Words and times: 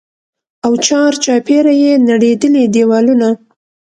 او 0.65 0.73
چارچاپېره 0.85 1.73
يې 1.83 1.93
نړېدلي 2.09 2.63
دېوالونه. 2.75 3.29